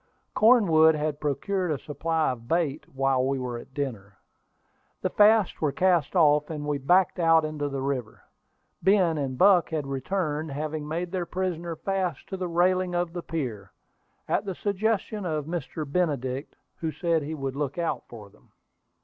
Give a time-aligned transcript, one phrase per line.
[0.33, 4.17] Cornwood had procured a supply of bait while we were at dinner.
[5.03, 8.23] The fasts were cast off, and we backed out into the river.
[8.81, 13.21] Ben and Buck had returned, having made their prisoner fast to the railing of the
[13.21, 13.73] pier,
[14.27, 15.85] at the suggestion of Mr.
[15.85, 18.53] Benedict, who said he would look out for him.